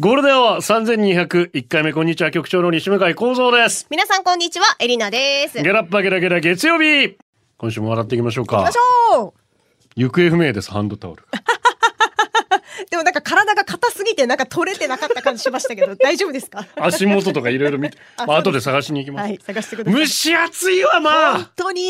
[0.00, 3.86] ゴールデンは3201回目、こんにちは、局長の西向井幸三です。
[3.90, 5.62] 皆さんこんにちは、エリナです。
[5.62, 7.16] ゲラッパゲラゲラ月曜日
[7.58, 8.76] 今週も笑っていきましょうか行きまし。
[9.18, 9.32] ょう
[9.96, 11.22] 行方不明です、ハンドタオル。
[12.90, 16.66] でもなんか体が硬すぎてなんか取れてなかった感じしましたけど、 大丈夫ですか？
[16.76, 19.28] 足元とかいろいろ見て、 あまあ後で探しに行きます。
[19.28, 20.00] はい、探してください。
[20.00, 21.82] 蒸し暑いわ、ま本あ当に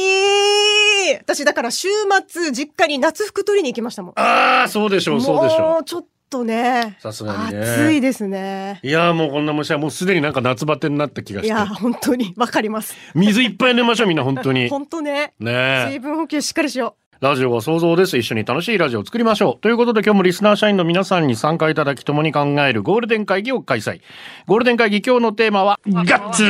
[1.20, 1.88] 私だから週
[2.28, 4.12] 末実家に夏服取りに行きましたもん。
[4.16, 6.96] ああ、そうでしょう、そうでしょもうちょっとね。
[7.00, 8.80] さすがにね暑いですね。
[8.82, 8.86] う。
[8.86, 11.66] いやーもうこんな虫はもうすでになんか夏バテになった気がしていや、。
[11.66, 12.94] 本当にわかります。
[13.14, 14.68] 水いっぱい飲みましょう、みんな本当に。
[14.70, 15.32] 本当ね。
[15.38, 18.18] ね水分補給しっかりしよラジオは想像です。
[18.18, 19.60] 一緒に楽しいラジオを作りましょう。
[19.60, 24.00] ということで今日もリスナー社員の皆さんに参加いただき共に考えるゴールデン会議を開催。
[24.46, 26.44] ゴールデン会議今日のテーマはガッツ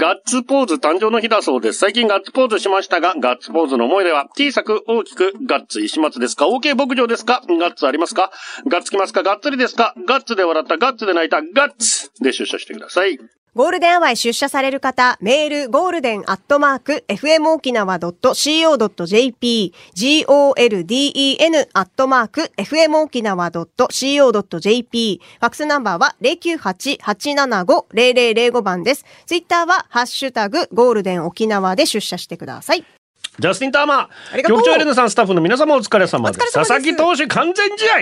[0.00, 1.80] ガッツポーズ誕生の日だそうです。
[1.80, 7.42] 最近ガッツポーズしましたが、ガッツポーズの思い出は小さく大きくガッツ石松ですか ?OK 牧場ですか？
[7.46, 8.30] ガッツありますか？
[8.66, 9.22] ガッツきますか？
[9.22, 9.94] ガッツリですか？
[10.08, 13.18] ガッツで笑ったガッツで泣いたガッツで出社してください。
[13.54, 13.58] う。
[13.58, 29.04] ゴールデンアワーへ出社される方、メール、ゴールデンアットマーク、fmokinawa.co.jp、golden アットマーク、fmokinawa.co.jp、ファックスナンバーは098-875-0005番です。
[29.26, 32.84] ツイッターは、ハッシュタグ、ゴールデン沖縄で出社してください。
[33.38, 36.40] ジャスティン・ターマー局長エレナさん、スタッフの皆様お疲れ様です。
[36.40, 38.00] です佐々木投手完全試合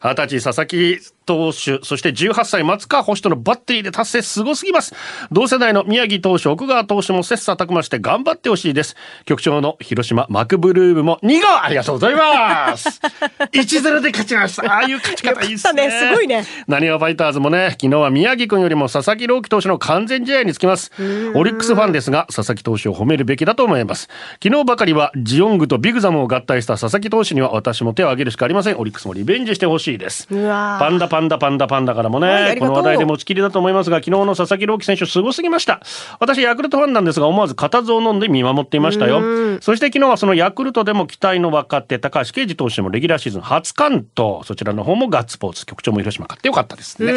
[0.00, 0.98] 二十歳佐々木
[1.28, 4.94] 投手、そして18歳松川捕手とのバッテリーで達成すごすぎます。
[5.30, 8.96] 同世代の宮城投手、奥川投手も切磋琢磨して頑張ってほしいです。
[9.26, 13.00] 局長の広島マクブルームも2号ありがとうございます。
[13.52, 14.72] 1-0で勝ちました。
[14.72, 15.88] ああいう勝ち方いいっすね。
[15.88, 16.46] ねすごいね。
[16.66, 20.92] なにわファイターズもね、昨日は宮城君よりも佐々木朗希投手の完全試合につきます。
[21.34, 24.08] オリックスファンですが、佐々木投手を褒めるべきだと思います。
[24.42, 28.78] 昨日ばかりはジオングとビグザムを合体した佐々木投手には私も手を挙げるしかありません。
[28.78, 30.26] オリックスもリベンジしてほしいです。
[30.30, 35.80] うわーパンダパンダパンダパンダからもね、はいこの話題で持ちきりだと思いますが、昨日の佐々木朗希選手すごすぎました。
[36.20, 39.20] 私、ヤクルトファンなんですが、思わず固唾を飲んで見守っていましたよ。
[39.60, 44.42] そして昨日はそのヤクルトでも期待の若手、高橋奎二投手もレギュラーシーズン初完投。
[44.44, 45.66] そちらの方もガッツポーズ。
[45.66, 47.12] 局長も広島勝ってよかったですね。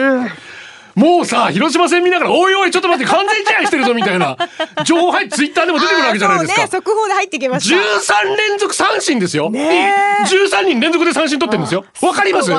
[0.96, 4.38] もうさ、広島戦見ながら、おいおい、ちょっと待って、完全試合してるぞ、みたいな。
[4.84, 7.76] 情報入ってツイッターでも出てくるわけじゃないですかね、速報で入ってきました。
[7.76, 9.50] 13連続三振ですよ。
[9.50, 11.86] ねえ13人連続で三振取ってるんですよ。
[12.02, 12.52] わかります？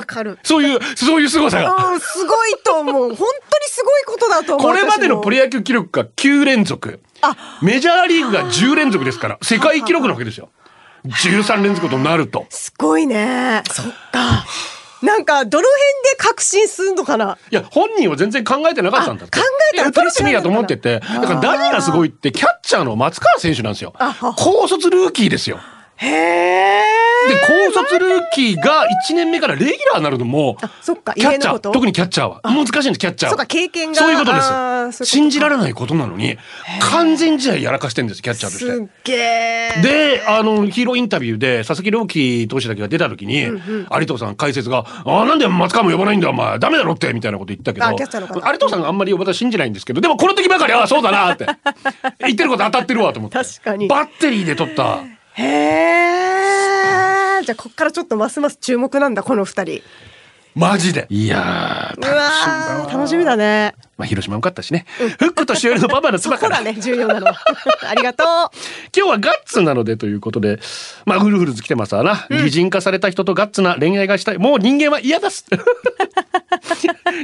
[0.42, 1.88] そういう、そういう凄さが。
[1.92, 3.08] うん、すごいと思う。
[3.08, 3.28] 本当に
[3.68, 4.70] すごいことだと思う。
[4.72, 7.00] これまでのプロレ野球記録が9連続。
[7.60, 10.48] メジャーリーグが10連続ですから、世界記録なわけですよ。
[11.06, 12.46] 13連続となると。
[12.50, 13.62] すごいね。
[13.70, 14.44] そっか。
[15.02, 17.36] なんか、どの辺で確信すんのかな？
[17.50, 19.38] いや、本人は全然考えてなかったんだって。
[19.38, 21.00] あ考えたらいや打たれてみやと思ってて。
[21.00, 23.92] だから何がすごいって、キャッチャーの松川選手なんですよ。
[24.36, 25.58] 高卒ルーキーですよ。
[25.96, 26.91] へえ。
[27.28, 27.40] で、
[27.72, 32.40] 高卒ルーキーが1年目からレギュラーになるのも、そっか、キャッチャー、特にキャッチャーは。
[32.44, 33.30] 難しいんです、キャッチャーは。
[33.30, 35.04] そうか経験がそういうことです。
[35.04, 36.36] 信じられないことなのに、
[36.80, 38.72] 完全試合やらかしてんです、キャッチャーとして。
[38.72, 39.82] すっげえ。
[39.82, 43.60] で、あの、ヒーローインタビューで、佐々木朗希投手だけが出た時に、有
[44.06, 47.96] 藤さん解説が、ああ、なんで松川も呼ばないんだ、お前、ダメだろって、みたいなこと言ったけど、有
[48.58, 51.46] 藤さんがあんまり私信じないんですけど、でもこの時ばかり、ああ、そうだなって。
[52.20, 53.38] 言ってること当たってるわと思って。
[53.38, 55.00] 確かにバッテリーで取った。
[55.34, 57.11] へえ。
[57.42, 59.82] じゃあ、こっからちょっとますます注目なんだ、この2人。
[60.54, 61.06] マジで。
[61.08, 63.74] いやー、うわー、楽しみだね。
[63.96, 64.84] まあ、広島よかったしね。
[64.98, 66.60] フックとしおりのパパの妻から。
[66.60, 67.38] ね、重要なのは。
[67.88, 68.26] ありがとう。
[68.96, 70.58] 今日はガッツなのでということで、
[71.06, 72.26] まあ、ウルフルズ来てますわな。
[72.30, 74.38] 擬人化された人とガッツな恋愛がしたい。
[74.38, 75.46] もう人間は嫌です。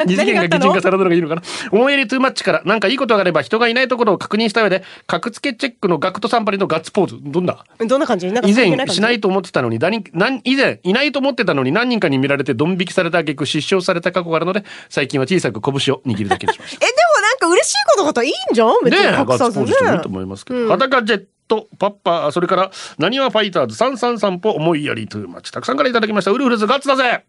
[0.07, 1.43] 二次元が擬人化されるのがいいのかな。
[1.73, 7.19] 思いやりトゥーマッチから、なんかいいことがあれば人がいないところを確認した上で、格付けチェックのガクトサンパリのガッツポーズ。
[7.21, 7.65] どんな？
[7.79, 8.29] どんな感じ？
[8.29, 16.87] 以前しないと思ってたのに、何何以前いないと思ってたのに何人かに見られてドン引きされた挙句失笑された過去があるので、最近は小さく拳を握るだけにしました。
[16.87, 18.73] え、でもなんか嬉しいことこといいんじゃん？
[18.85, 20.69] 別に隠さずねツポーズしてもいいと思いますけど。
[20.69, 25.53] 裸ジェット、パッパー、それから、なにわファイターズ、三三散歩、思いやりトゥーマッチ。
[25.53, 26.31] たくさんからいただきました。
[26.31, 27.25] ウルフルズガッツだぜ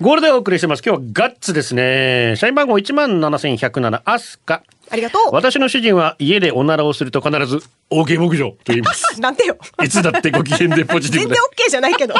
[0.00, 0.82] ゴールデンお送りしてます。
[0.84, 2.34] 今日はガッツですね。
[2.36, 4.62] 社員番号17107、アスカ。
[4.90, 5.22] ありがとう。
[5.32, 9.04] 私の主人は家でおならをすると必ず、OK 牧場と言います。
[9.20, 9.56] なんてよ。
[9.82, 11.64] いつだってご機嫌でポジティ全然ブで。
[11.64, 12.14] OK じゃないけど。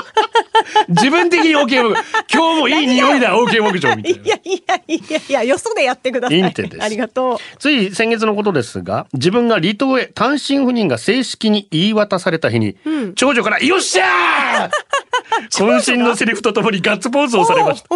[0.89, 1.95] 自分的に OK 牧場。
[2.33, 4.23] 今日もいい匂いだ OK 牧場みたいな。
[4.23, 6.39] いやいやいやいや、よそでやってください。
[6.39, 7.39] インテですありがとう。
[7.59, 12.77] つい先月のことですが、自分が離島へ単身赴任が正式に言い渡された日に、
[13.15, 14.71] 長女から、よっしゃー
[15.51, 17.89] 渾身のセリフとともにガッツポーズをされました。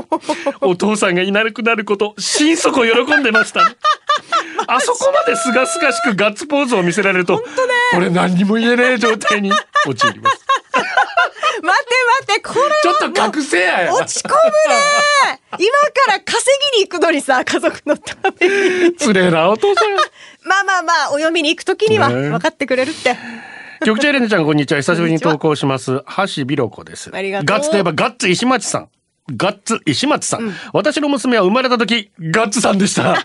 [0.61, 3.63] お父さんがいなくなること、心底喜んでました。
[4.67, 7.43] あそこまですがすがしくガッツポーズを見せられると、
[7.93, 9.51] これ何にも言えねえ状態に
[9.87, 10.45] 陥ります。
[11.63, 11.95] 待て
[12.27, 13.95] 待て、これはちょっと隠せやや。
[13.95, 15.69] 落ち込むね今
[16.07, 16.45] から稼
[16.75, 18.97] ぎに行くのにさ、家族のために。
[18.97, 19.95] つれえなお父さん。
[20.47, 23.17] まあまあまあ、お読みに行くときにはね分かってくれるって。
[23.85, 26.03] 局長エレンちゃんこんにちは久しぶりに投稿します
[26.37, 28.89] 橋びろこですありがとうガッツといえばガッツ石町さん
[29.35, 33.25] ガッツ石松さん、私の娘は生まれた時ガッツさんでした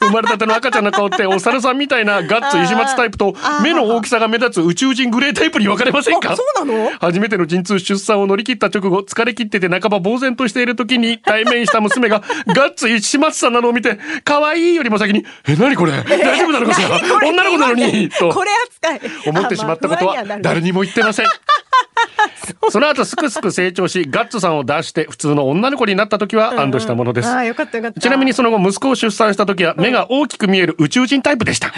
[0.00, 6.32] 生まれたての赤ちゃんの顔ってお猿さんみたいなガッツ石松タイプと目の大きさが目立つ宇宙人グレータイプに分かれませんか？
[6.32, 6.90] あそうなの？
[6.98, 12.22] 初めての陣痛出産を乗り切った直後疲れ切ってて半ば呆然としている時に対面した娘が
[12.54, 16.88] ガッツ石松さんなのを見て可愛いよりも先に「え何これ大丈夫なのかしら？
[17.28, 19.00] 女の子なのに」とこれ扱い。
[19.26, 21.26] 思ってしまったことは誰にも言ってません。
[22.70, 27.28] その後すくすく成長しガッツさんを出して普通の女の子になった時は安堵したものです。
[27.28, 28.00] ああ、よかったよかった。
[28.00, 31.72] ちなみにその後息子を出産した時は目が大きく見える宇宙人タイプでした。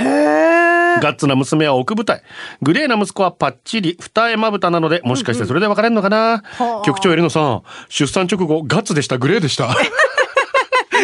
[1.01, 2.23] ガッツな娘は奥舞台。
[2.63, 9.69] グレーな息子はパッチリ二重まぶたなので、もしかしてそれで分かれるのかな、はあ局長エリノさん、出産直後ガッツでした、グレーでした。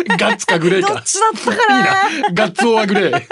[0.19, 0.95] ガッツかグレーか。
[0.95, 2.33] どっちだったかないいな。
[2.33, 3.27] ガッツオはグレー。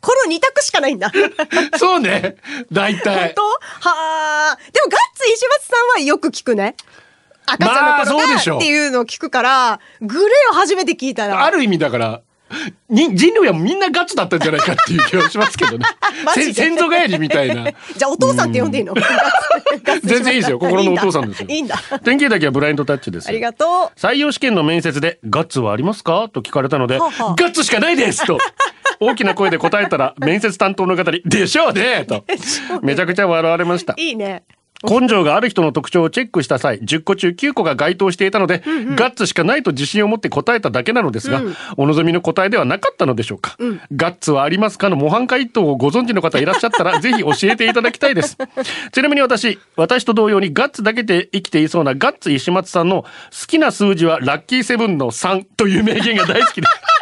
[0.00, 1.10] この二択しかないんだ。
[1.10, 2.36] 本そうね。
[2.72, 3.34] 大体。
[3.34, 3.42] 当？
[3.42, 4.58] はあ。
[4.72, 6.76] でもガッツ石松さんはよく聞くね。
[7.46, 11.44] 赤ちゃんのまあ頃そうでしょうがっていうのを聞くから、グレーを初めて聞いたら。
[11.44, 12.25] ある意味だから、に
[12.88, 15.84] 人類はみんなガッツだったんじゃないかっていう気はしますけどね
[16.54, 17.64] 先祖返りみたいな。
[17.96, 18.94] じゃあお父さんって呼んでいいの？
[20.04, 20.58] 全然いいですよ。
[20.58, 21.46] 心のお父さんですよ。
[21.50, 21.76] いいんだ。
[22.04, 23.32] 典型だけはブラインドタッチですあ。
[23.32, 23.98] りがとう。
[23.98, 26.28] 採用試験の面接でガッツはありますか？
[26.32, 28.38] と聞かれたので、はあはあガッツしかないですと
[29.00, 32.24] 大きな声で答えたら面接担当の方にでしょうねと
[32.82, 33.94] めちゃくちゃ笑われました。
[33.96, 34.44] いいね。
[34.82, 38.62] 根性がある人の特徴をチェックした際10個中9個が該当していたので、
[38.94, 41.42] ガッツしかないと自信を持って答えただけなのですが、
[41.76, 43.56] お望みの答えではなかったのでしょうか、
[43.94, 48.36] ガッツはありますかの模範解答をご存知の方いらっしゃったら ぜひ教えていただきたいです。
[48.92, 53.08] ちなみに私私と同様にガッツだけで生きていそうなガッツ石松さんの好
[53.46, 56.66] きな数字はラッキーセブンの3という名言が大好きで。
[56.66, 56.95] す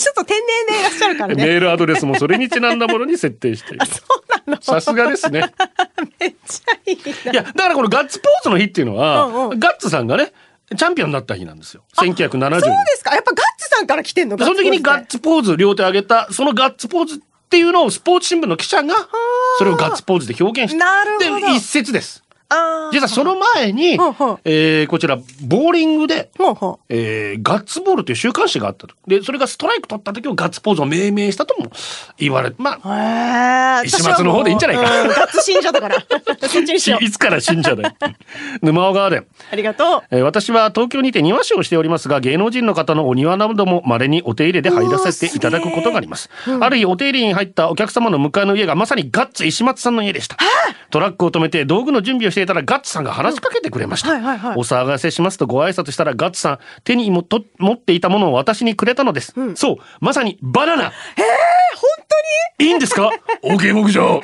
[0.00, 1.44] ちょっと天然でいらっしゃるからね。
[1.44, 4.02] メールアドレスもそれにちなんだものに設定しているそ
[4.46, 4.62] うなの。
[4.62, 5.52] さすがですね
[6.18, 7.32] めっちゃいいな。
[7.32, 10.32] いや、だからこのガッツポーズの日っていうのは、うんうんガッツさんがね、
[10.76, 11.82] チャンピオンになった日なんですよ。
[11.98, 12.60] 1970年。
[12.60, 13.14] そうですか。
[13.14, 14.38] やっぱガッツさんから来てんの？
[14.38, 17.18] その時にガッツツポーズ、両手上げた、そのガッツポーズっ
[17.50, 18.94] ていうのをスポーツ新聞の記者が、
[19.58, 22.22] それをガッツポーズで表現して、なるほどで、一節です。
[22.92, 28.94] 実はその前にほうほう、えーこちら、ボーリングで、ほうほえーガッツボールという週刊誌があったと。
[29.06, 31.70] で、それがストライク取った時をガッツポーズを命名したとも
[32.18, 33.82] 言われ、まあ。
[33.84, 34.82] 石松の方でいいんじゃないか。
[34.82, 35.96] ガッツ信者だから。
[37.00, 37.94] いつから信者だよ。
[38.62, 39.22] 沼尾川で。
[39.52, 46.30] ありがとえー私は東京にて庭師をしておりますが芸能人の方のお庭なども稀にお手入れで入らせていただくことがあります、
[46.60, 50.36] ある日お手入れに入ったお客様の向かいの家がまさにガッツ石松さんの家でした。
[50.90, 54.16] トラックを止めて道具の準備をしていたらガッツさんが話しかけてくれました、
[54.56, 60.82] お騒がせしますとご挨拶したらガッツさん手にもと持っていたものを私にくれたのです、そうまさにバナナ。
[60.84, 60.92] えー、本
[62.58, 62.68] 当に？
[62.68, 63.10] いいんですか
[63.42, 64.20] ？OK 牧場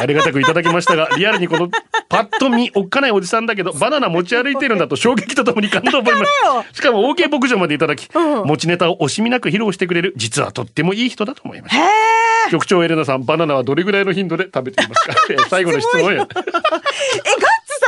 [0.00, 1.68] ありがたくいただきましたが、リアルにこの
[2.08, 6.78] パッと見おっかないおじさんだけど、バナナ持ち歩いてるんだと衝撃とともに感動を覚えまよす。
[6.78, 12.50] しかも OK 牧場までいただき、うん持持ちネタを惜しみなく披露してくれる、実はとってもいい人だと思いました。
[12.50, 15.14] 局長エレナさん、バナナはどれぐらいの頻度で食べていますか？
[15.30, 16.22] えー最後の質問や。
[16.22, 16.26] え、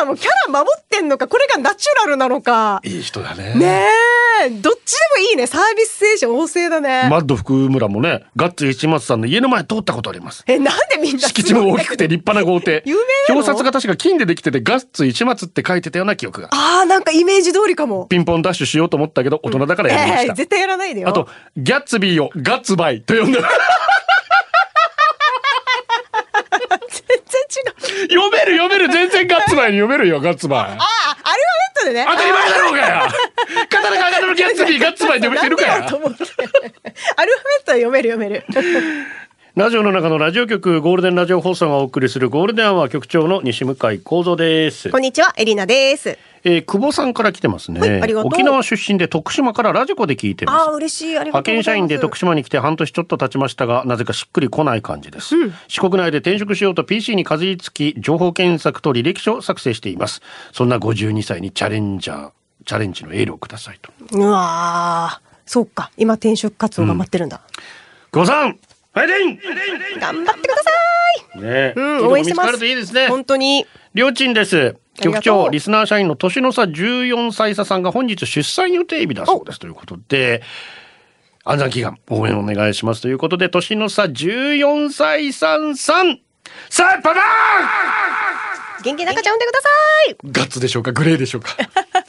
[0.03, 2.81] さんもキャラ守ってんのか、これがナチュラルなのか。
[2.85, 3.55] いい人だね。
[3.55, 3.87] ね
[4.45, 5.47] え、どっちでもいいね。
[5.47, 7.09] サービス精神旺盛だね。
[7.09, 10.45] マッド福村もね、ガッツ石松さんの家の前通ったことあります。
[10.47, 12.83] え、なんでみんな敷地も大きくて立派な豪邸。
[12.85, 12.97] 有
[13.29, 16.49] 名表札が確か金でできてて、ガッツ石松って書いてたような記憶が。
[16.53, 18.07] ああ、なんかイメージ通りかも。
[18.07, 20.33] ピンポンダッシュしようと思ったけど、大人だからやりました。
[20.33, 21.09] ええ絶対やらないでよ。
[21.09, 23.39] あと、ギャッツビーをガッツバイと呼んで、
[28.09, 30.61] 読める読める全然ガッツバイに読めるよ、ガッツバイ。
[30.61, 32.07] ああ、アルファベットでね。
[32.09, 33.11] 当たり前だろうがよ
[33.69, 35.75] カタカナのギャッツビー、ガッツ読めてるか。
[35.75, 36.15] アルファベッ
[37.65, 38.45] トは読める読める。
[39.55, 44.91] ラジオの中のラジオ局ゴールデンラジオ放送がお送りするゴールデンアワー局長の西向井光三です。
[44.91, 46.17] こんにちは、エリナです。
[46.43, 51.19] えー久保さんから来てますね、はいありがとう沖縄出身で徳島からラジコで聞いてますああ、嬉しい。
[51.19, 51.65] ありがとうございます。
[51.67, 55.35] 遣社員で徳島に来て半年ちょっと経ちましたがなぜかしっくりこない感じです、
[55.69, 62.31] 四国内で転職しようと PC にかじりつき情報検索と履歴書を作成していますそんな52歳にチャレンジャー
[62.65, 65.91] チャレンジのエールをくださいとうわーそうか。
[65.99, 67.43] 今転職活動頑張ってるんだ。
[68.13, 68.59] 久保さん
[68.95, 70.71] ファイティン頑張ってくださ
[71.39, 71.41] い。
[71.41, 72.67] ねうん、応援してます。
[72.67, 73.67] いいですね本当に。
[73.95, 74.77] りょうちんです。
[75.01, 80.43] 局長、リスナー社員の年の差14歳差さんが本日出産予定日だそうですということで、
[81.45, 86.21] 安産祈願応援お願いしますということで、年の差14歳さんさん、
[86.69, 87.21] さあ、パパ
[88.83, 89.69] 元気な赤ちゃん産んでくださ
[90.11, 90.13] い。
[90.13, 90.93] ーガッツでしょうか？
[90.93, 91.57] グレーでしょうか？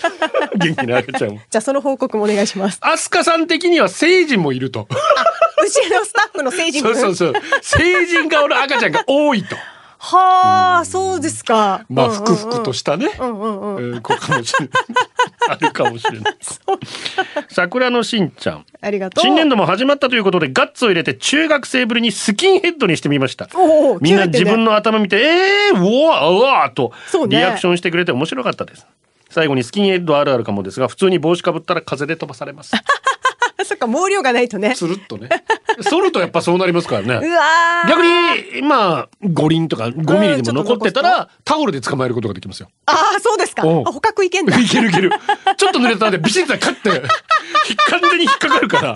[0.57, 1.37] 元気な赤ちゃんを。
[1.37, 2.79] じゃあその報告もお願いします。
[2.81, 4.87] アスカさん的には成人もいると。
[5.63, 6.95] うちのスタッフの成人君。
[6.95, 7.41] そうそうそう。
[7.61, 9.55] 成人顔の赤ちゃんが多いと。
[10.05, 11.85] はあ、そうですか。
[11.89, 13.09] まあ、うんうんうんふくふくとしたね。
[13.19, 13.93] うんうんうん。
[13.93, 14.75] うん、こうかもしれない。
[15.49, 16.37] あるかもしれない。
[17.49, 18.65] 桜のしんちゃん。
[18.81, 19.23] ありがとう。
[19.23, 25.17] 新年度も始まったということでガッツを入れて中学生ぶりにスキンヘッドにしてみましたおおみんな自分の頭見て
[25.71, 26.91] 「えー、うわうわ」と
[27.27, 28.85] リアクションしてくれて面白かったです
[29.29, 32.73] 最後にスキンヘッドあるあるかもですが普通に帽子かぶったら風で飛ばされます
[33.67, 34.75] そっか、毛量がないとね。
[34.75, 35.29] つるっとね。
[35.81, 37.89] 剃るとやっぱそうなりますから うねわー。
[37.89, 42.69] 逆にまあ五輪とか5ミリでも残ってたらタオルで捕まえることができますよ。
[42.85, 43.63] ああ、そうですか。
[43.63, 44.57] 捕獲いけんだ。
[44.59, 45.11] いけるいける。
[45.57, 47.07] ちょっと濡れたのでビシッとカッて
[47.65, 48.95] ひ完全に引っかかるから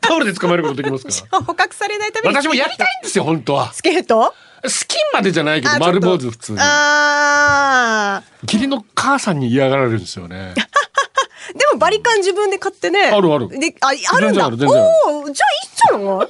[0.00, 1.42] タオルで捕まえることできますから。
[1.42, 2.34] 捕獲されないために。
[2.34, 3.72] 私もやりたいんですよ本当は。
[3.72, 4.32] スキンヘッド
[4.68, 6.58] スキンまでじゃないけどあ丸坊主普通に。
[6.60, 8.22] ああ。
[8.42, 10.54] 義理の母さんに嫌がられるんですよね
[11.54, 13.06] でもバリカン自分で買ってね。
[13.06, 13.48] あるある。
[13.48, 14.46] で、あ、あるんだ。
[14.48, 16.28] おお、じゃあいいんじゃない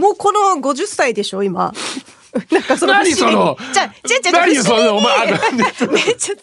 [0.00, 1.72] もうこの50歳でしょ、今。
[2.52, 3.56] なんかその何その？
[3.72, 4.96] じゃあ、じゃあ、じゃあ、何その？
[4.98, 5.26] お前あ
[5.90, 6.36] めっちゃ。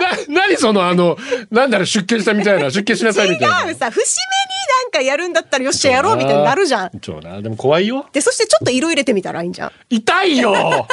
[0.00, 0.86] な何その？
[0.88, 1.18] あの
[1.50, 2.70] なんだろう出家したみたいな？
[2.70, 3.70] 出家しなさいみたいな。
[3.70, 6.90] 違うさ、節目になんかやるんだったらよっしゃやろうみたいになるじゃん。
[7.04, 8.06] そうなでも怖いよ。
[8.12, 9.72] で、そしてちょっと色入れてみたらいいんじゃん。
[9.90, 10.86] 痛いよ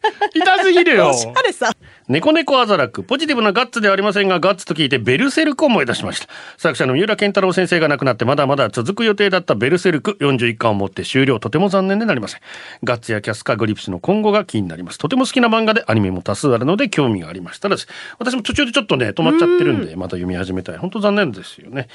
[0.34, 1.10] 痛すぎるよ。
[1.10, 1.70] おしゃれさ。
[2.08, 3.02] 猫猫アザラク。
[3.02, 6.28] ポジティブなガッツではありませんがガッツと聞いてベルセルクを思い出しました。
[6.56, 11.38] 作者の三浦健太郎先生が亡くなってまだまだ続く予定だったベルセルク41巻をもって終了。
[11.38, 12.40] とても残念でなりません。
[12.82, 14.98] ガッツやキャスカグリプスの今後が気になります。
[14.98, 17.88] とても好きな漫画でアニメも多数あるので興味がありましたらです
[18.18, 20.78] 私も途中でちょっとね止まっちゃってるんでまた読み始めたい。
[20.78, 21.88] 本当残念ですよね。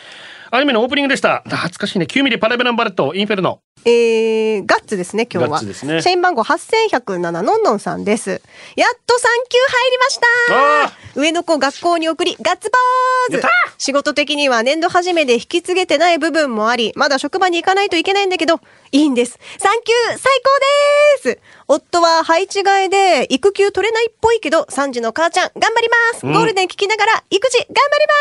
[0.51, 1.41] アニメのオープニングでした。
[1.45, 2.05] 懐かしいね。
[2.05, 3.59] 9ミリパラベランバレットインフェルノ。
[3.83, 5.49] えー、ガッツですね、今日は。
[5.49, 6.01] ガッツですね。
[6.01, 8.41] 社員番号8107、のんのんさんです。
[8.75, 10.85] やっと産休入りました。
[10.85, 13.43] あ上の子学校に送り、ガッツポーズ。
[13.77, 18.59] 仕事的には年度初めで引き継げてない部分もあり、まだ職場に行かないといけないんだけど、
[18.91, 19.39] いいんです。
[19.57, 20.41] 産休最
[21.23, 21.39] 高です。
[21.67, 26.33] 夫は配置換えで育休取れないっぽいけど、3児の母ちゃん頑張ります、うん。
[26.33, 28.13] ゴールデン聞きながら育児頑張りま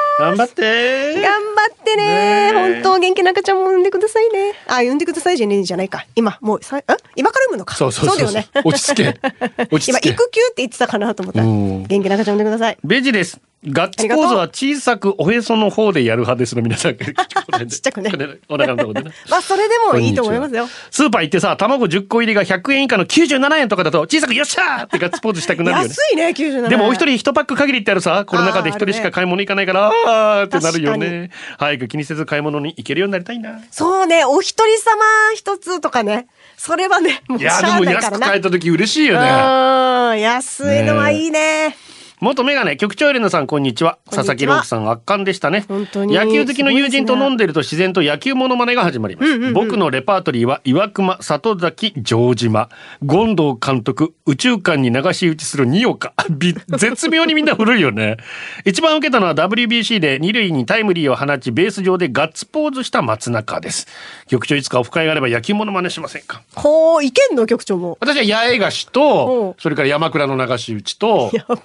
[0.00, 4.54] す頑張って頑張ってね本当元気な赤ちゃんも産んでくださいね。
[4.68, 6.06] あ、産んでくださいじゃねえじゃないか。
[6.14, 7.74] 今、もう、さ、あ今から産むのか。
[7.74, 8.62] そうそうそうそうだよね。
[8.64, 9.20] 落ち着け
[9.70, 11.42] 落ち今、着け育休って言ってたかなと思った。
[11.42, 12.78] うん元気な赤ちゃん産んでください。
[12.84, 13.38] ベジです。
[13.66, 16.96] ガッツポーズは小さくおへその方でやる派ですの皆さん。
[17.00, 18.10] ちっちゃくね
[18.48, 19.10] お腹のとこでね。
[19.30, 20.68] まあ、それでもいいと思いますよ。
[20.90, 25.88] スーパー行ってさ、卵10個入りが100円以下の97円とかだと小さくよっしゃーってガッツポーズしたくなるよね。
[25.88, 26.68] 安いね、97円。
[26.68, 31.30] でもお一人一パック限りってあるさ、コロナ禍で一人しか買い物行かないから、あーってなるよね。
[31.58, 33.60] 早く気にせず買い物に行けるようになりたいな。
[33.70, 35.02] そうね、お一人様
[35.34, 36.26] 一つとかね。
[36.56, 38.18] それはね、もうしゃいや、であもないからな。
[38.18, 39.28] 安く買えた時嬉しいよね。
[39.28, 41.76] うん、安いのはいいね。
[42.24, 43.98] 元メガネ局長エレナさんこんにちは。
[44.10, 45.66] 佐々木朗希さん圧巻でしたね。
[45.68, 52.70] 本当に野球好きの友人と飲んでると自然と野球モノマネが始まります、僕のレパートリーは岩隈里崎城島。
[53.06, 56.14] 権藤監督宇宙間に流し打ちする二岡。
[56.30, 58.16] び絶妙にみんな古いよね。
[58.64, 63.86] 一番受けたのは WBC で二塁にタイムリーを放ちベース上でガッツポーズした松中です。
[64.28, 66.40] 局長いつかオフ会があれば野球モノマネしませんか？
[66.54, 67.44] ほう、いけんの？
[67.44, 67.98] 局長も。
[68.00, 71.56] 私は八重樫とそれから山倉の流し打ちとやば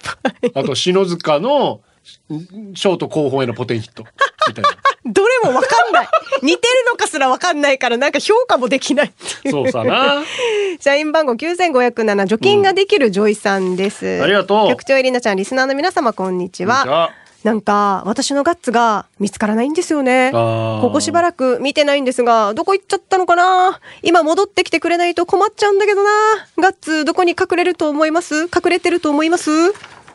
[0.42, 0.49] い。
[0.54, 1.80] あと篠塚の
[2.28, 4.04] ショート後方へのポテンヒット
[4.48, 4.70] みたいな。
[5.06, 6.08] どれもわかんない。
[6.42, 9.10] 似てるのかすらわかんないから、なんか評価もできないっ
[9.42, 9.52] ていう。
[9.52, 10.22] そうさな。
[10.80, 14.22] 社員番号9507、除菌ができるジョイさんです。
[14.22, 17.10] ありがとう局長エリナちゃん、リスナーの皆様、こんにちは。
[17.44, 20.30] なんか、私のガッツが見つからないんですよね。
[20.32, 23.80] ここしばらく見てないんですが、どこ行っちゃったのかな？
[24.02, 26.10] 今戻ってきてくれないと困っちゃうんだけどな。
[26.58, 28.42] ガッツ、どこに隠れると思います？
[28.42, 29.50] 隠れてると思います？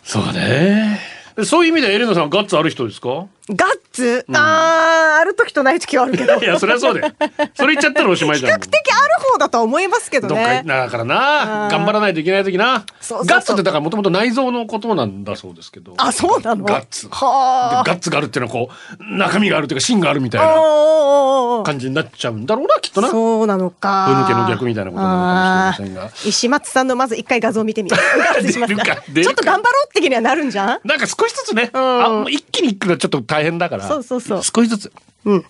[0.06, 1.00] そうね。
[1.44, 3.26] そういう意味でエレナさんガッツある人ですか？
[3.48, 6.34] ガッツ、あー、ある時とない時はあるけど。
[6.42, 7.14] いや、そりゃそうだよ。
[7.54, 8.52] それ言っちゃったらおしまいじゃん。
[8.60, 10.64] 比較的ある方だとは思いますけどどっかね。
[10.66, 12.10] だからな頑張らな。
[12.10, 12.86] いといけない時な
[13.26, 15.94] ガッツってだからもともと内臓のことなんだそうですけど。
[15.98, 16.64] あ、そうなの？
[16.66, 17.08] ガッツ。
[17.10, 17.84] はあ。
[17.84, 23.10] でガッツがあるっていうのはこう中身があるというか芯があるみたいな感じになっちゃうんだろうなきっとな。
[23.10, 24.06] そうなのか。
[24.08, 26.30] ふぬけの逆みたいなことなのかもしれませんが。
[26.30, 30.80] 石松さんのまず一回画像見てみ るちょっと頑張ろう的にはなるんじゃん？
[30.84, 31.70] なんか少しずつね、ん。
[31.74, 34.92] あ一気に行くのはちょっと大変だからそうそうそう少しずつ
[35.26, 35.46] うん。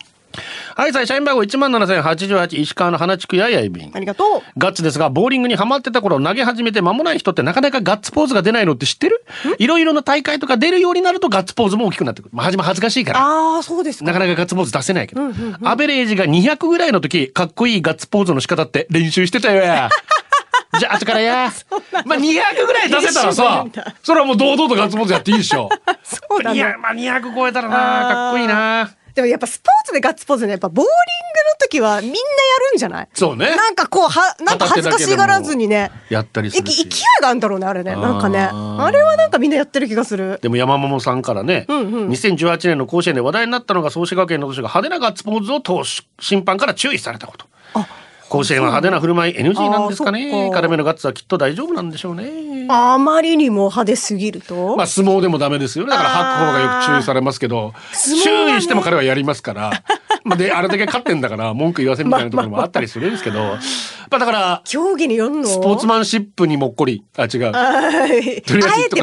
[0.76, 4.42] はいさい社員番号1万7088石川の花地区ややいびんありがとう。
[4.58, 9.24] ガッツですが、ボーリングにハマってた頃投げ始めて間もない人ってなかなかガッツポーズが出ないのって知ってる？
[9.60, 12.32] いろいろな大会とか出るようになるとガッツポーズも大きくなってくる。
[12.34, 13.22] まあ、初め恥ずかしいから。
[13.22, 14.06] ああ、そうですか。
[14.06, 15.22] なかなかガッツポーズ出せないけど。
[15.64, 19.90] アベレージが200ぐらいの時、かっこいいガッツポーズの仕方って練習してたよや。
[20.80, 21.52] じゃあ、後からや。
[22.06, 23.66] まあ、200ぐらい出せたらさ
[24.04, 25.70] それはもう堂々とガッツポーズやっていいでしょ。
[26.04, 28.92] そうだねいや、まあ、200超えたらな、かっこいいな。
[29.14, 32.22] でもやっぱスポーツでガッツポーズね、やっぱボーリングの時はみんなや
[32.72, 33.08] るんじゃない？
[33.14, 35.90] そうねなんかこう、は、なんか恥ずかしがらずにね。
[36.10, 36.92] やったりする勢い
[37.22, 37.96] があるんだろうね、あれね。
[37.96, 38.50] なんかね。
[38.52, 40.40] あれはなんかみんなやってる気がする。
[40.42, 41.76] でも山桃さんからね、んう
[42.08, 47.46] ん2018年の甲子園で話題になったのが創志学園の年が派手なガッツポーズを通し審判から注意されたこと。
[48.30, 52.68] 甲子園は派手な振る舞い NG なんですかね軽めのガッツはきっと大丈夫なんでしょうね。
[52.68, 54.76] あまりにも派手すぎると。
[54.76, 55.92] まあ相撲でもダメですよね。
[55.92, 57.74] だから吐く方がよく注意されますけど、ね
[58.24, 59.72] 注意しても彼はやりますから。
[60.24, 63.60] まあで、あれだけ勝ってんだから文句言わせみたいなところもあったりするんですけど、ま
[64.10, 65.48] あだから、競技によんの？
[65.48, 67.52] スポーツマンシップにもっこり、あ、違う。
[67.54, 68.54] あえて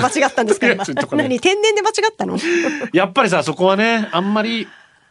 [0.01, 2.37] 間違ったんですかね何天然で間違ったの？
[2.93, 4.67] やっぱりさ、そこはね、あんまり、い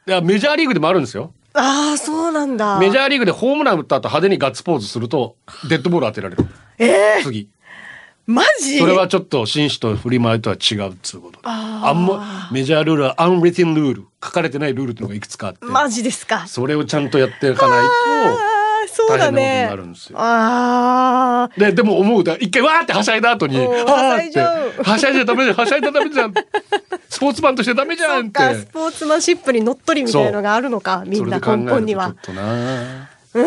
[0.06, 1.32] やメジャーリーグでもあるんですよ。
[1.54, 2.80] ああ、そうなんだ。
[2.80, 5.36] メジャーリーグでホームラン打った後派手にガッツポーズすると、
[5.70, 6.46] デッドボール当てられる。
[6.78, 7.50] えー、次。
[8.28, 8.78] マジ？
[8.78, 11.40] それはちょっと紳士と振り回りとは違うっつうことで。
[11.44, 14.06] あんま、メジャールールはアンリテンルール。
[14.24, 15.66] 書かれてないルールっていうのがいくつかあって。
[15.66, 16.46] マジですか。
[16.48, 17.88] それをちゃんとやっていかないああ、
[18.88, 20.12] そうだねなるんです。
[20.12, 21.54] よああ。
[21.54, 21.60] と。
[21.60, 26.34] で、でも思うだ、一回わーってはしゃいだ後に、ははしゃいじゃうーって、はしゃいじゃダメじゃん、はしゃいじゃダメじゃん。
[27.10, 28.24] スポーツマンとしてダメじゃんっ。
[28.26, 32.14] てか、スポーツマンシップにのっとりみたいなのがあるのか、みんな根本には。
[32.14, 32.16] かっ
[33.34, 33.40] こ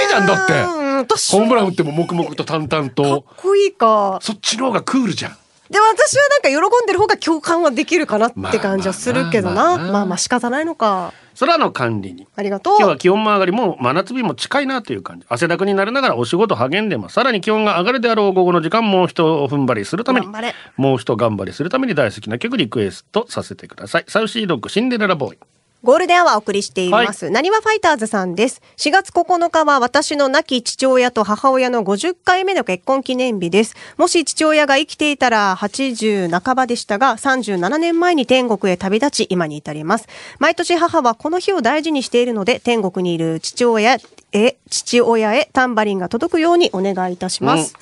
[0.00, 3.24] いいじゃんだってホームラン打っても黙々と淡々かっと。
[3.36, 4.18] こいいか。
[4.20, 5.36] そっちの方がクールじゃん。
[5.72, 9.78] でも私はなんか喜んでる方が共感はできるかなって感じはするけどな。
[9.78, 11.14] まあまあ仕方ないのか。
[11.40, 12.28] 空の管理に。
[12.36, 12.76] ありがとう。
[12.78, 20.26] 今日は気温も上がりもう真夏日も近いなという感じ汗だくになりながらお仕事励んでますさらに気温が上がるであろう午後の時間もう一踏ん張りするために
[20.76, 25.38] もう一頑張りするために大好きな曲リクエストさせてくださいサウシードッグシンデレラボーイ
[25.84, 27.28] ゴールデンアワーお送りしています。
[27.28, 28.62] なにわファイターズさんです。
[28.76, 33.74] 4月9日は私の亡き父親と母親の50回目の結婚記念日です。
[33.96, 40.06] もし父親が生きていたら80半ばでしたが、37年前に天国へ旅立ち、今に至ります。
[40.38, 43.96] 毎年母はこの日を大事にしているので、天国にいる父親
[44.30, 47.74] へ、父親へタンバリンが届くようにお願いいたします。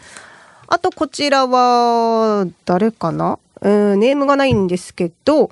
[0.68, 3.38] あと、こちらは、誰かな？
[3.60, 5.50] うん、ネームがないんですけど、お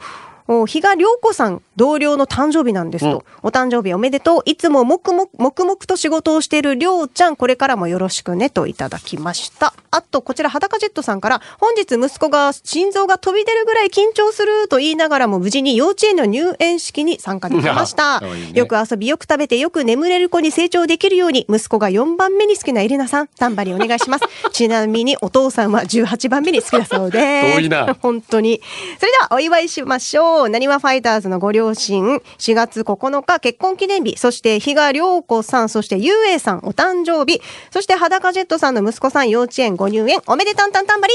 [0.66, 3.24] 比嘉良子さん、同僚の誕生日なんですと。
[3.42, 4.42] お誕生日おめでとう。
[4.46, 9.74] いつも黙々、黙々と仕事をしているりょうちゃん、これからもよろしくねといただきました。
[9.90, 18.22] あと、こちら、裸ジェットさんから、本日息子が心臓が飛び出るぐらい緊張すると言いながらも無事に幼稚園の入園式に参加できました。
[18.24, 24.24] いいねよく遊び、よく食べて、よく眠れる子に成長できるように、息子が4番目に好きなエレナさん、タンバリンお願いします。
[24.52, 27.58] ちなみに、お父さんは18番目に好きだそうです。
[27.58, 28.62] 遠いな本当に。
[28.98, 30.38] それではお祝いしましょう。
[30.46, 41.14] なにわファイターズのご両親、4月9日結婚記念日、そして比嘉良子さん、そしてゆうえいさんお誕生日、そして裸ジェットさんの息子さん幼稚園ご入園、おめでたんたんたんばり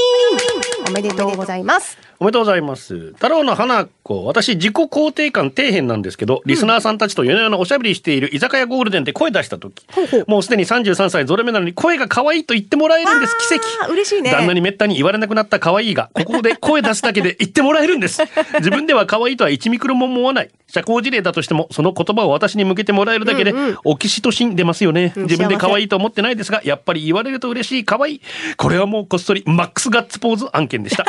[0.86, 2.03] ーおめでとうございます。
[2.20, 3.12] おめでとうございます。
[3.14, 9.86] 太郎の花子、私自己肯定感底辺なんですけど、リスナーさんたちと夜な夜なおしゃべりしている居酒屋ゴールデンで声出した時、
[10.26, 13.36] もうすでに33歳ゾロ目なのに声が可愛いと言ってもらえるんです。
[13.48, 13.92] 奇跡。
[13.92, 18.22] 嬉しいね旦那にめったに言われなくなった可愛いが、ここで声出すだけで言ってもらえるんです。
[18.58, 20.50] 自分では可愛いとは1ミクロも思わない。
[20.66, 25.12] 社交辞令だとしても、その言葉を私に向けてもらえるだけで、オキシトシン出ますよね。
[25.16, 28.20] うん自分で可愛いと思ってないですが、やっぱり言われると嬉しい可愛い。
[28.56, 31.04] これはもうこっそりマックスガッツポーズ案件でした。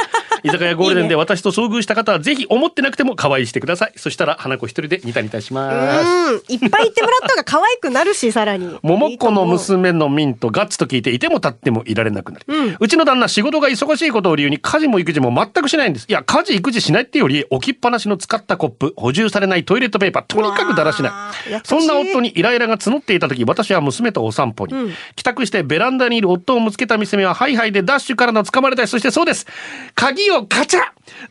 [0.46, 3.94] 居酒屋ゴールデンで私と遭遇した方はぜひ思ってなくても可愛いしてください。
[3.96, 6.32] そしたら花子一人でニタニタします。
[6.32, 8.78] うん、いっぱい言ってもらった方が可愛くなるし、さらに。
[8.84, 12.46] 桃子のいい娘のミントガッツと聞いていても立ってもいられなくなり、
[12.80, 16.06] うちの旦那仕事が忙しいことを理由に家事も育児も全くしないんです。
[16.08, 21.62] いや家事育児しないってより置きっぱなしの使ったコップ補充されないトイレットペーパーとにかくだらしわないい。
[21.64, 29.48] そんな夫にイライラが募っていた時私は娘とお散歩に、帰宅してベランダにいる夫を見つけた娘はハイハイでダッシュからの掴まれたりそしてそうです。
[29.96, 30.82] 鍵ををカチャ。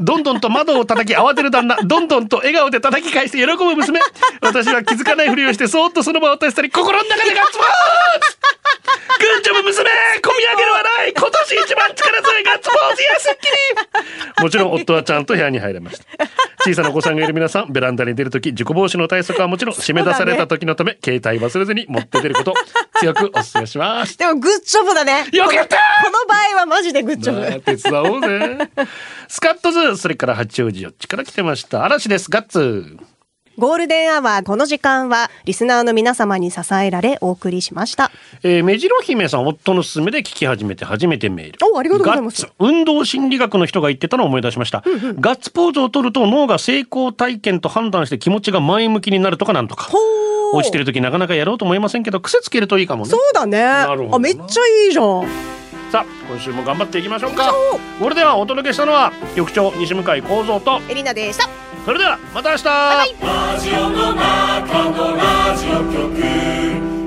[0.00, 1.76] どんどんと窓を叩き慌てる旦那。
[1.76, 4.00] どんどんと笑顔で叩き返して喜ぶ娘。
[4.40, 7.66] 私は気づかないふりをしてそーっとその場を立ちたり心の中でガッツポー
[8.30, 8.36] ズ。
[9.18, 11.12] グッジョブ娘込み上げるはない。
[11.12, 13.46] 今年一番力強いガッツポーズやすっき
[14.40, 14.42] り。
[14.42, 16.04] もちろん夫はちゃんと部屋に入れました。
[16.64, 22.54] 小さなお子さんがいる皆さんベランダに出るとき事故防止の対策はもちろん締め出された時のため、携帯忘れずに持って出ること
[23.00, 25.26] 強くお勧めしますでもグッジョブだね。
[25.32, 27.38] よかったこの場合はマジでグッジョブ。
[27.38, 28.86] まあ手伝おうぜ。
[29.28, 31.84] スカットズ、それから八王子よっちから来てました。
[31.84, 32.96] 嵐です、ガッツ。
[33.56, 38.10] ゴールデンアワー、この時間は、リスナーの皆様に支えられ、お送りしました。
[38.42, 41.58] えー、目白姫さん、夫の勧めで聞き始めて初めてメール。
[41.72, 44.82] おありがとうございます運動心理学の人が言ってたのを思い出しました。
[45.20, 49.88] ガッツポーズを取ると脳が成功体験と判断して気持ちが前向きになるとかなんとか。
[50.52, 53.10] 落ちてる時なかなかやろうと思いませんけど、癖つけるといいかもね。
[53.10, 53.58] そうだね。
[53.58, 54.42] なるほどなあ、めっちゃ
[54.86, 55.63] いいじゃん。
[55.94, 57.54] さあ、今週も頑張っていきましょうか。
[58.00, 61.48] これではお届けしたのは、局長西向井幸三と、エリナでした。
[61.84, 62.64] それではまた明日。
[62.64, 65.94] バイラジオの中のラジオ局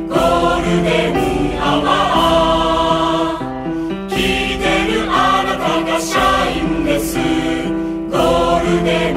[0.07, 6.17] ゴールデンアワー聞いてるあなたが社
[6.49, 7.17] 員です。
[7.17, 9.16] ゴールデン